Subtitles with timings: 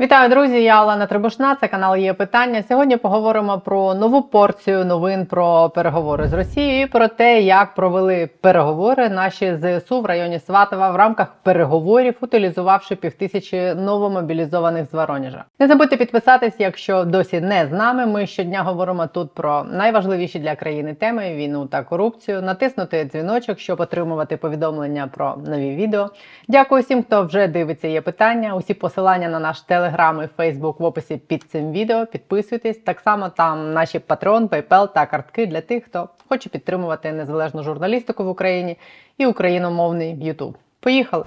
[0.00, 0.62] Вітаю, друзі!
[0.62, 1.56] Я Олена Трибушна.
[1.60, 2.62] Це канал є питання.
[2.68, 8.28] Сьогодні поговоримо про нову порцію новин про переговори з Росією і про те, як провели
[8.40, 15.44] переговори наші зсу в районі Сватова в рамках переговорів, утилізувавши півтисячі новомобілізованих з Воронежа.
[15.58, 18.06] Не забудьте підписатись, якщо досі не з нами.
[18.06, 22.42] Ми щодня говоримо тут про найважливіші для країни теми війну та корупцію.
[22.42, 26.10] Натиснути дзвіночок, щоб отримувати повідомлення про нові відео.
[26.48, 27.88] Дякую всім, хто вже дивиться.
[27.88, 28.54] Є питання.
[28.54, 32.06] Усі посилання на наш телеграм Телеграм і Фейсбук в описі під цим відео.
[32.06, 32.78] Підписуйтесь.
[32.78, 38.24] Так само там наші Patreon, PayPal та картки для тих, хто хоче підтримувати незалежну журналістику
[38.24, 38.76] в Україні
[39.18, 40.54] і україномовний YouTube.
[40.80, 41.24] Поїхали!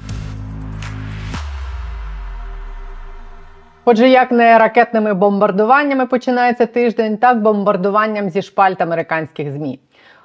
[3.85, 9.79] Отже, як не ракетними бомбардуваннями починається тиждень, так бомбардуванням зі шпальт американських змі.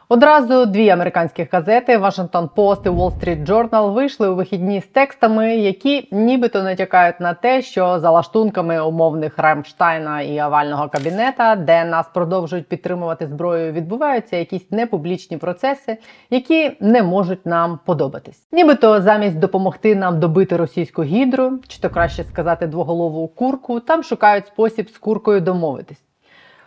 [0.08, 5.56] Одразу дві американські газети Washington Post і Wall Street Journal вийшли у вихідні з текстами,
[5.56, 12.08] які нібито натякають на те, що за лаштунками умовних Рамштайна і овального кабінета, де нас
[12.14, 15.96] продовжують підтримувати зброєю, відбуваються якісь непублічні процеси,
[16.30, 18.48] які не можуть нам подобатись.
[18.52, 24.46] Нібито замість допомогти нам добити російську гідру, чи то краще сказати двоголову курку, там шукають
[24.46, 26.05] спосіб з куркою домовитись.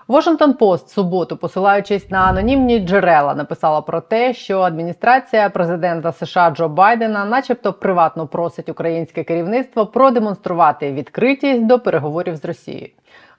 [0.07, 6.49] Washington Post в суботу, посилаючись на анонімні джерела, написала про те, що адміністрація президента США
[6.49, 12.89] Джо Байдена, начебто, приватно просить українське керівництво продемонструвати відкритість до переговорів з Росією.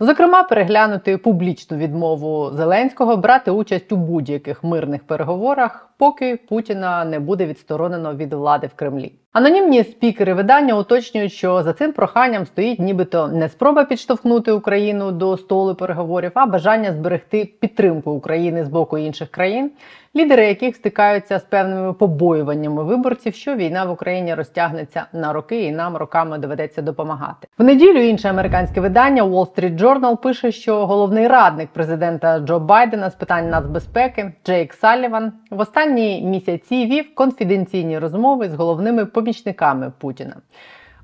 [0.00, 7.46] Зокрема, переглянути публічну відмову Зеленського брати участь у будь-яких мирних переговорах, поки Путіна не буде
[7.46, 9.12] відсторонено від влади в Кремлі.
[9.32, 15.36] Анонімні спікери видання уточнюють, що за цим проханням стоїть нібито не спроба підштовхнути Україну до
[15.36, 19.70] столу переговорів, а бажання зберегти підтримку України з боку інших країн,
[20.16, 25.72] лідери яких стикаються з певними побоюваннями виборців, що війна в Україні розтягнеться на роки, і
[25.72, 27.48] нам роками доведеться допомагати.
[27.58, 29.87] В неділю інше американське видання Wall Street Journal
[30.22, 36.86] пише, що головний радник президента Джо Байдена з питань нацбезпеки Джейк Салліван в останні місяці
[36.86, 40.36] вів конфіденційні розмови з головними помічниками Путіна.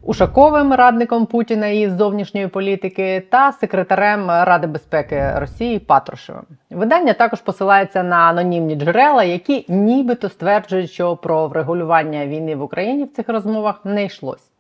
[0.03, 6.45] Ушаковим радником Путіна із зовнішньої політики та секретарем Ради безпеки Росії Патрушевим.
[6.71, 13.05] Видання також посилається на анонімні джерела, які нібито стверджують, що про врегулювання війни в Україні
[13.05, 14.54] в цих розмовах не йшлось.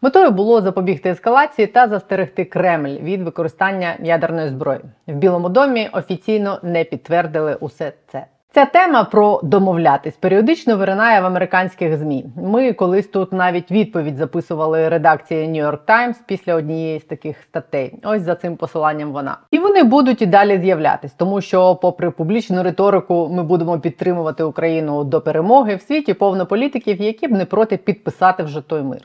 [0.00, 4.80] Метою було запобігти ескалації та застерегти Кремль від використання ядерної зброї.
[5.06, 8.26] В Білому домі офіційно не підтвердили усе це.
[8.56, 12.24] Ця тема про домовлятись періодично виринає в американських змі.
[12.36, 17.94] Ми колись тут навіть відповідь записували редакції New York Times після однієї з таких статей.
[18.04, 19.38] Ось за цим посиланням вона.
[19.50, 25.04] І вони будуть і далі з'являтись, тому що, попри публічну риторику, ми будемо підтримувати Україну
[25.04, 29.00] до перемоги в світі повно політиків, які б не проти підписати вже той мир.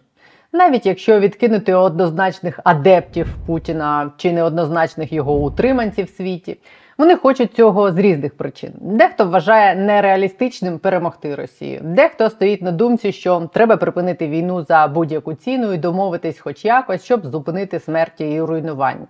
[0.53, 6.57] Навіть якщо відкинути однозначних адептів Путіна чи неоднозначних його утриманців в світі.
[6.97, 8.72] Вони хочуть цього з різних причин.
[8.75, 15.34] Дехто вважає нереалістичним перемогти Росію, дехто стоїть на думці, що треба припинити війну за будь-яку
[15.34, 19.07] ціну і домовитись, хоч якось, щоб зупинити смерті і руйнування.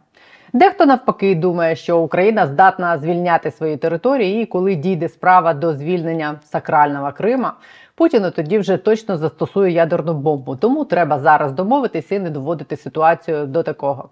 [0.54, 6.40] Дехто навпаки думає, що Україна здатна звільняти свої території, і коли дійде справа до звільнення
[6.46, 7.54] сакрального Крима,
[8.02, 10.56] Путін тоді вже точно застосує ядерну бомбу.
[10.56, 14.10] Тому треба зараз домовитися і не доводити ситуацію до такого.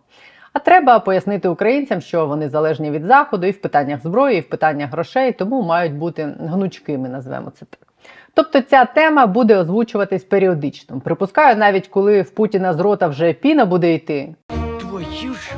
[0.54, 4.50] А треба пояснити українцям, що вони залежні від заходу і в питаннях зброї, і в
[4.50, 7.88] питаннях грошей, тому мають бути гнучкими, назвемо це так.
[8.34, 11.00] Тобто ця тема буде озвучуватись періодично.
[11.00, 14.36] Припускаю, навіть коли в Путіна з рота вже піна буде йти.
[14.80, 15.54] Твою ж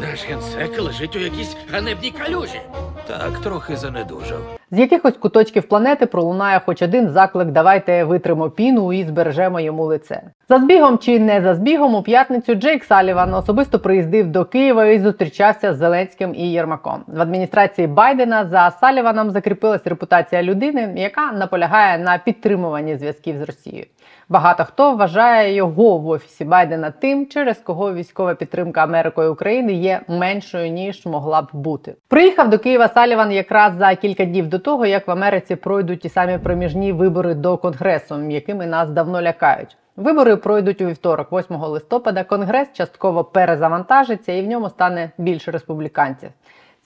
[0.00, 2.60] наш генсек лежить у якійсь ганебній калюжі.
[3.06, 4.57] Так, трохи занедужав.
[4.70, 10.22] З якихось куточків планети пролунає хоч один заклик Давайте витримо піну і збережемо йому лице.
[10.48, 14.98] За збігом чи не за збігом у п'ятницю Джейк Саліван особисто приїздив до Києва і
[14.98, 17.04] зустрічався з Зеленським і Єрмаком.
[17.06, 23.86] В адміністрації Байдена за Саліваном закріпилась репутація людини, яка наполягає на підтримуванні зв'язків з Росією.
[24.30, 30.00] Багато хто вважає його в офісі Байдена тим, через кого військова підтримка Америкою України є
[30.08, 31.94] меншою ніж могла б бути.
[32.08, 36.08] Приїхав до Києва Саліван якраз за кілька днів до того, як в Америці пройдуть ті
[36.08, 39.76] самі проміжні вибори до конгресу, якими нас давно лякають.
[39.96, 42.24] Вибори пройдуть у вівторок, 8 листопада.
[42.24, 46.30] Конгрес частково перезавантажиться і в ньому стане більше республіканців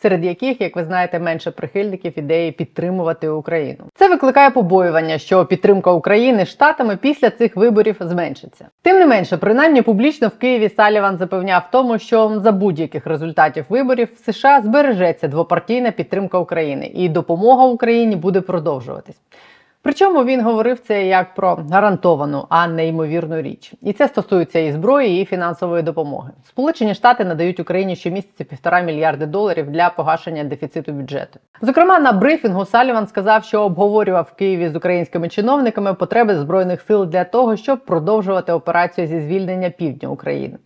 [0.02, 3.84] серед яких, як ви знаєте, менше прихильників ідеї підтримувати Україну.
[3.94, 8.66] Це викликає побоювання, що підтримка України штатами після цих виборів зменшиться.
[8.82, 14.08] Тим не менше, принаймні публічно в Києві Саліван запевняв тому, що за будь-яких результатів виборів
[14.14, 19.16] в США збережеться двопартійна підтримка України, і допомога Україні буде продовжуватись.
[19.82, 23.72] Причому він говорив це як про гарантовану, а не ймовірну річ.
[23.82, 26.30] І це стосується і зброї, і фінансової допомоги.
[26.48, 31.40] Сполучені Штати надають Україні щомісяця півтора мільярди доларів для погашення дефіциту бюджету.
[31.62, 37.06] Зокрема, на брифінгу Саліван сказав, що обговорював в Києві з українськими чиновниками потреби збройних сил
[37.06, 40.58] для того, щоб продовжувати операцію зі звільнення півдня України.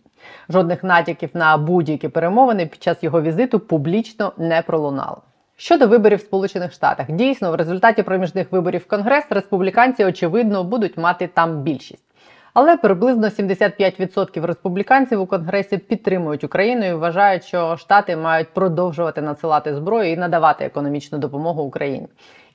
[0.49, 5.21] Жодних натяків на будь-які перемовини під час його візиту публічно не пролунало.
[5.59, 10.97] Щодо виборів в Сполучених Штатах, дійсно, в результаті проміжних виборів в Конгрес республіканці, очевидно, будуть
[10.97, 12.03] мати там більшість.
[12.53, 19.75] Але приблизно 75% республіканців у Конгресі підтримують Україну і вважають, що штати мають продовжувати надсилати
[19.75, 22.07] зброю і надавати економічну допомогу Україні.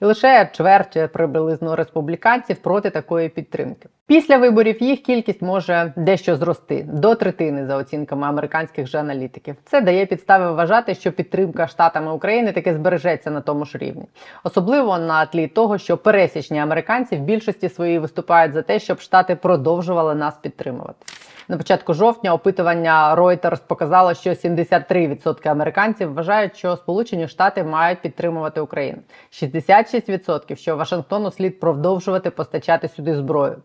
[0.03, 3.89] І лише чверть приблизно республіканців проти такої підтримки.
[4.07, 9.57] Після виборів їх кількість може дещо зрости до третини за оцінками американських же аналітиків.
[9.65, 14.05] Це дає підстави вважати, що підтримка штатами України таки збережеться на тому ж рівні,
[14.45, 19.37] особливо на тлі того, що пересічні американці в більшості своїй виступають за те, щоб штати
[19.37, 21.07] продовжували нас підтримувати.
[21.53, 28.61] На початку жовтня опитування Reuters показало, що 73% американців вважають, що Сполучені Штати мають підтримувати
[28.61, 28.99] Україну.
[29.33, 33.57] 66% що Вашингтону слід продовжувати постачати сюди зброю.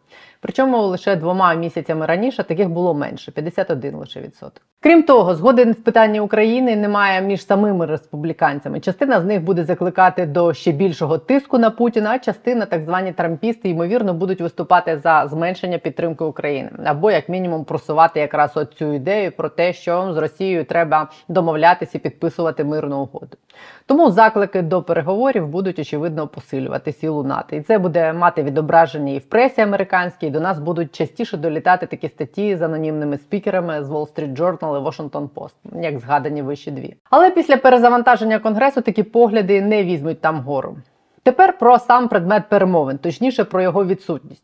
[0.41, 4.61] Причому лише двома місяцями раніше таких було менше 51 лише відсоток.
[4.79, 8.79] Крім того, згоди в питанні України немає між самими республіканцями.
[8.79, 13.11] Частина з них буде закликати до ще більшого тиску на Путіна, а частина, так звані
[13.11, 18.93] трампісти, ймовірно, будуть виступати за зменшення підтримки України або як мінімум просувати якраз от цю
[18.93, 23.37] ідею про те, що з Росією треба домовлятися і підписувати мирну угоду.
[23.85, 29.17] Тому заклики до переговорів будуть очевидно посилювати силу НАТО, і це буде мати відображення і
[29.17, 30.26] в пресі американській.
[30.27, 34.81] І До нас будуть частіше долітати такі статті з анонімними спікерами з Wall Street Journal
[34.81, 36.95] і Washington Post, як згадані вище дві.
[37.09, 40.77] Але після перезавантаження конгресу такі погляди не візьмуть там гору.
[41.23, 44.43] Тепер про сам предмет перемовин, точніше про його відсутність.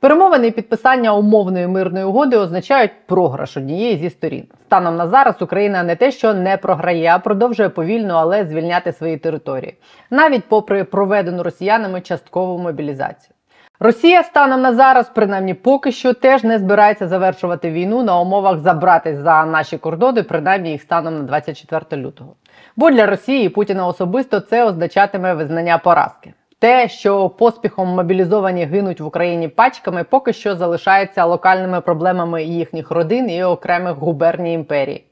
[0.00, 4.46] Перемовини і підписання умовної мирної угоди означають програш однієї зі сторін.
[4.62, 9.16] Станом на зараз Україна не те, що не програє, а продовжує повільно, але звільняти свої
[9.16, 9.76] території,
[10.10, 13.34] навіть попри проведену росіянами часткову мобілізацію.
[13.80, 19.18] Росія станом на зараз, принаймні поки що, теж не збирається завершувати війну на умовах забратись
[19.18, 22.34] за наші кордони, принаймні їх станом на 24 лютого.
[22.76, 26.32] Бо для Росії і Путіна особисто це означатиме визнання поразки.
[26.58, 33.30] Те, що поспіхом мобілізовані гинуть в Україні пачками, поки що залишається локальними проблемами їхніх родин
[33.30, 35.04] і окремих губерній імперії.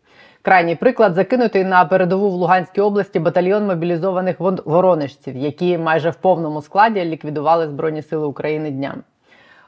[0.47, 6.63] Крайній приклад закинутий на передову в Луганській області батальйон мобілізованих воронежців, які майже в повному
[6.63, 9.03] складі ліквідували Збройні Сили України днями.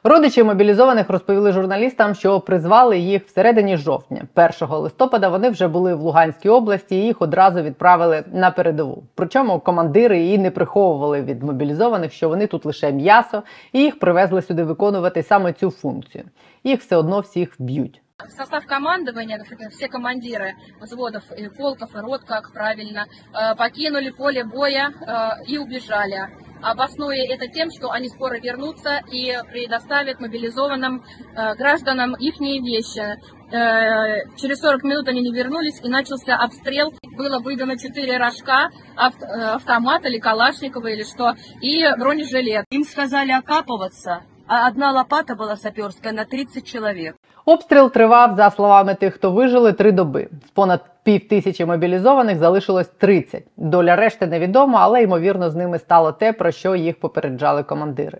[0.03, 4.23] Родичі мобілізованих розповіли журналістам, що призвали їх всередині жовтня.
[4.35, 9.03] 1 листопада вони вже були в Луганській області і їх одразу відправили на передову.
[9.15, 13.43] Причому командири і не приховували від мобілізованих, що вони тут лише м'ясо,
[13.73, 16.23] і їх привезли сюди виконувати саме цю функцію.
[16.63, 18.01] Їх все одно всіх вб'ють.
[18.27, 24.43] В состав командования, все командиры взводов, и полков и рот, как правильно, э, покинули поле
[24.43, 26.27] боя э, и убежали.
[26.61, 33.17] Обосную это тем, что они скоро вернутся и предоставят мобилизованным э, гражданам их вещи.
[33.55, 36.93] Э, Через 40 минут они не вернулись и начался обстрел.
[37.15, 39.59] Было выдано 4 рожка, авт- э,
[40.05, 42.65] или Калашникова или что, и бронежилет.
[42.71, 47.15] Им сказали окапываться, а одна лопата була саперська на 30 чоловік.
[47.45, 50.27] Обстріл тривав, за словами тих, хто вижили, три доби.
[50.47, 53.43] З понад пів тисячі мобілізованих залишилось 30.
[53.57, 58.17] Доля решти невідома, але ймовірно з ними стало те, про що їх попереджали командири.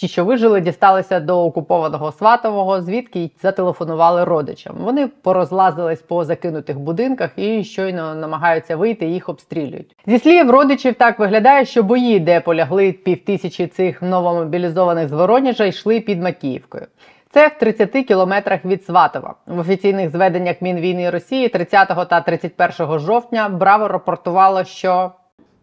[0.00, 4.76] Ті, що вижили, дісталися до окупованого Сватового, звідки й зателефонували родичам.
[4.80, 9.96] Вони порозлазились по закинутих будинках і щойно намагаються вийти, їх обстрілюють.
[10.06, 16.00] Зі слів родичів, так виглядає, що бої, де полягли півтисячі цих новомобілізованих з Воронежа, йшли
[16.00, 16.86] під Макіївкою.
[17.30, 19.34] Це в 30 кілометрах від Сватова.
[19.46, 25.10] В офіційних зведеннях Мінвійни Росії 30 та 31 жовтня Браво рапортувало, що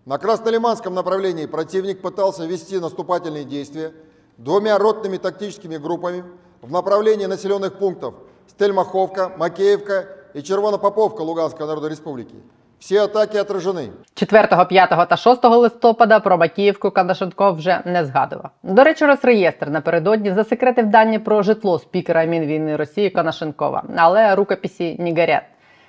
[0.06, 3.92] На Краснолиманском направлении противник пытался вести наступательные действия
[4.39, 6.25] двумя ротными тактическими группами
[6.61, 8.15] в направлении населенных пунктов
[8.49, 12.35] Стельмаховка, Макеевка и Червонопоповка Луганской Народной Республики.
[12.79, 13.93] Все атаки отражены.
[14.15, 18.51] 4, 5 та 6 листопада про Макіївку Кандашенков вже не згадував.
[18.63, 25.11] До речі, Росреєстр напередодні засекретив дані про житло спікера Мінвійни Росії Конашенкова, але рукописі не
[25.11, 25.43] горять.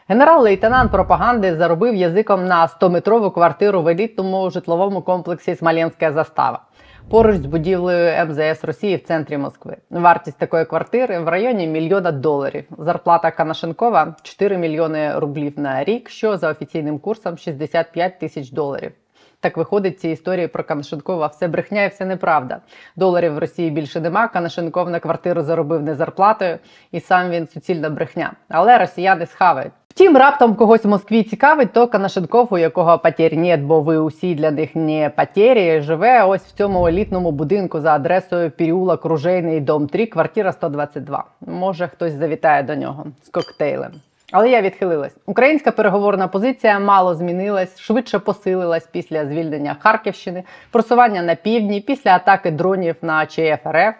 [0.08, 6.60] Генерал-лейтенант пропаганди заробив язиком на 100-метрову квартиру в елітному житловому комплексі Смоленська застава.
[7.11, 9.77] Поруч з будівлею МЗС Росії в центрі Москви.
[9.91, 12.65] Вартість такої квартири в районі мільйона доларів.
[12.79, 18.93] Зарплата Канашенкова 4 мільйони рублів на рік, що за офіційним курсом 65 тисяч доларів.
[19.41, 22.61] Так виходить, в цій історії про Канашенкова все брехня і все неправда.
[22.97, 24.29] Доларів в Росії більше нема.
[24.29, 26.59] Канашенков на квартиру заробив не зарплатою,
[26.93, 28.33] і сам він суцільна брехня.
[28.49, 29.73] Але росіяни схавають.
[29.89, 34.35] Втім, раптом когось в Москві цікавить, то Канашенков, у якого потєр нет, бо ви усі
[34.35, 39.87] для них не потєрі, живе ось в цьому елітному будинку за адресою Переулок Ружейний, дом
[39.87, 41.25] 3, квартира 122.
[41.41, 43.93] Може, хтось завітає до нього з коктейлем.
[44.33, 45.17] Але я відхилилась.
[45.27, 52.51] Українська переговорна позиція мало змінилась, швидше посилилась після звільнення Харківщини, просування на півдні, після атаки
[52.51, 53.95] дронів на ЧФ РФ.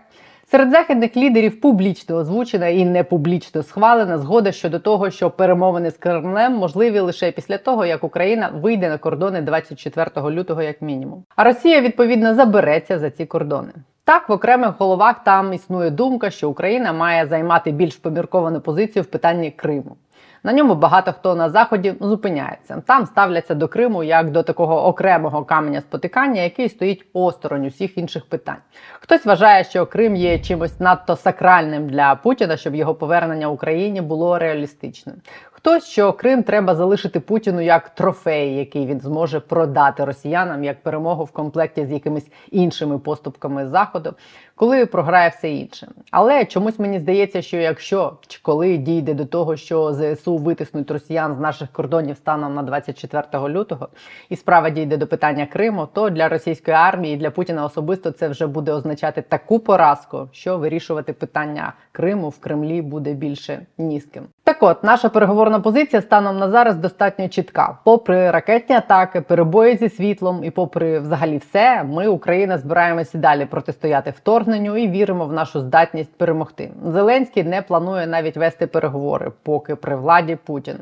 [0.51, 5.97] Серед західних лідерів публічно озвучена і не публічно схвалена згода щодо того, що перемовини з
[5.97, 11.25] Кремлем можливі лише після того, як Україна вийде на кордони 24 лютого, як мінімум.
[11.37, 13.73] А Росія відповідно забереться за ці кордони.
[14.05, 19.07] Так, в окремих головах там існує думка, що Україна має займати більш помірковану позицію в
[19.07, 19.97] питанні Криму.
[20.43, 22.83] На ньому багато хто на заході зупиняється.
[22.87, 28.27] Там ставляться до Криму як до такого окремого каменя спотикання, який стоїть осторонь усіх інших
[28.27, 28.57] питань.
[29.01, 34.39] Хтось вважає, що Крим є чимось надто сакральним для Путіна, щоб його повернення Україні було
[34.39, 35.17] реалістичним.
[35.59, 41.25] Хтось, що Крим треба залишити Путіну як трофей, який він зможе продати росіянам як перемогу
[41.25, 44.15] в комплекті з якимись іншими поступками заходу,
[44.55, 45.89] коли програє все інше.
[46.11, 51.35] Але чомусь мені здається, що якщо чи коли дійде до того, що ЗСУ витиснуть росіян
[51.35, 53.89] з наших кордонів станом на 24 лютого,
[54.29, 58.29] і справа дійде до питання Криму, то для російської армії і для Путіна особисто це
[58.29, 64.05] вже буде означати таку поразку, що вирішувати питання Криму в Кремлі буде більше ні з
[64.05, 64.25] ким.
[64.49, 67.79] Так от, наша переговорна позиція станом на зараз достатньо чітка.
[67.85, 74.11] Попри ракетні атаки, перебої зі світлом і попри взагалі все, ми, Україна, збираємося далі протистояти
[74.11, 76.71] вторгненню і віримо в нашу здатність перемогти.
[76.87, 80.77] Зеленський не планує навіть вести переговори, поки при владі Путін.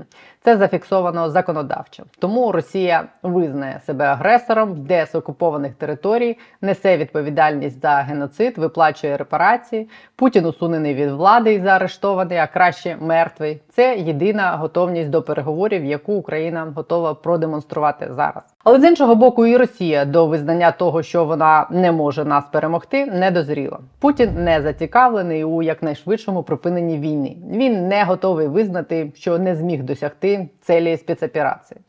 [0.44, 2.04] Це зафіксовано законодавчо.
[2.18, 9.88] Тому Росія визнає себе агресором, йде з окупованих територій, несе відповідальність за геноцид, виплачує репарації.
[10.16, 13.55] Путін усунений від влади і заарештований, а краще мертвий.
[13.68, 18.44] Це єдина готовність до переговорів, яку Україна готова продемонструвати зараз.
[18.64, 23.06] Але з іншого боку, і Росія до визнання того, що вона не може нас перемогти,
[23.06, 23.78] не дозріла.
[24.00, 27.36] Путін не зацікавлений у якнайшвидшому припиненні війни.
[27.50, 31.80] Він не готовий визнати, що не зміг досягти целі спецоперації.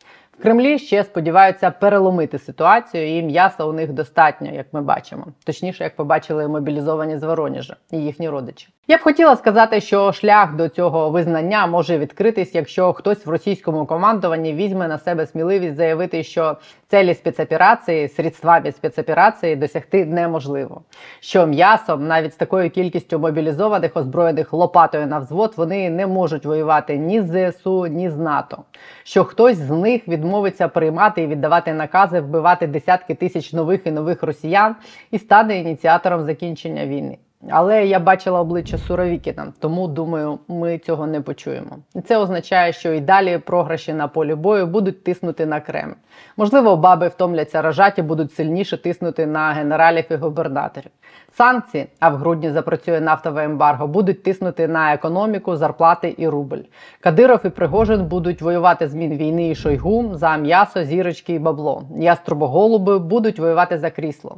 [0.41, 5.25] Кремлі ще сподіваються переломити ситуацію, і м'яса у них достатньо, як ми бачимо.
[5.43, 8.67] Точніше, як побачили мобілізовані з Воронежа і їхні родичі.
[8.87, 13.85] Я б хотіла сказати, що шлях до цього визнання може відкритись, якщо хтось в російському
[13.85, 20.81] командуванні візьме на себе сміливість заявити, що целі спецоперації, средствами спецоперації досягти неможливо.
[21.19, 26.97] Що м'ясом, навіть з такою кількістю мобілізованих, озброєних лопатою на взвод, вони не можуть воювати
[26.97, 28.63] ні з ЗСУ, ні з НАТО.
[29.03, 34.23] Що хтось з них відмовиться приймати і віддавати накази вбивати десятки тисяч нових і нових
[34.23, 34.75] росіян
[35.11, 37.17] і стане ініціатором закінчення війни.
[37.49, 41.77] Але я бачила обличчя Суровікіна, тому думаю, ми цього не почуємо.
[41.95, 45.93] І це означає, що і далі програші на полі бою будуть тиснути на Кремль.
[46.37, 50.91] Можливо, баби втомляться рожати, будуть сильніше тиснути на генералів і губернаторів.
[51.33, 56.61] Санкції, а в грудні запрацює нафтове ембарго, будуть тиснути на економіку, зарплати і рубль.
[57.01, 61.83] Кадиров і Пригожин будуть воювати змін війни і Шойгу за м'ясо, зірочки і бабло.
[61.97, 64.37] Яструбоголуби будуть воювати за крісло.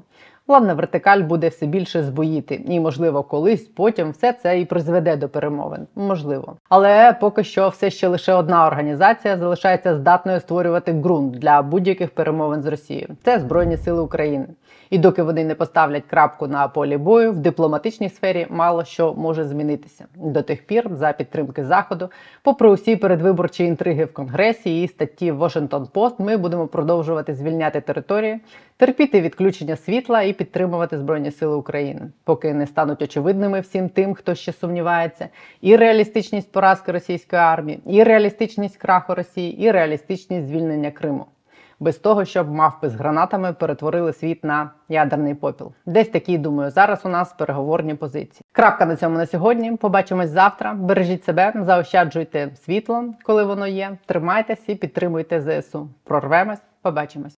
[0.49, 5.29] Главна вертикаль буде все більше збоїти, і можливо, колись потім все це і призведе до
[5.29, 5.87] перемовин.
[5.95, 12.09] Можливо, але поки що все ще лише одна організація залишається здатною створювати ґрунт для будь-яких
[12.09, 13.07] перемовин з Росією.
[13.23, 14.45] Це Збройні Сили України.
[14.89, 19.43] І доки вони не поставлять крапку на полі бою, в дипломатичній сфері мало що може
[19.43, 20.05] змінитися.
[20.15, 22.09] До тих пір, за підтримки заходу,
[22.43, 28.39] попри усі передвиборчі інтриги в Конгресі і статті Washington Post, ми будемо продовжувати звільняти території,
[28.77, 34.35] терпіти відключення світла і підтримувати Збройні Сили України, поки не стануть очевидними всім тим, хто
[34.35, 35.29] ще сумнівається,
[35.61, 41.25] і реалістичність поразки російської армії, і реалістичність краху Росії, і реалістичність звільнення Криму.
[41.79, 45.71] Без того, щоб мавпи з гранатами перетворили світ на ядерний попіл.
[45.85, 48.45] Десь такі, думаю, зараз у нас переговорні позиції.
[48.51, 49.75] Крапка на цьому на сьогодні.
[49.75, 50.73] Побачимось завтра.
[50.73, 53.97] Бережіть себе, заощаджуйте світло, коли воно є.
[54.05, 55.89] Тримайтесь і підтримуйте ЗСУ.
[56.03, 57.27] Прорвемось, побачимось.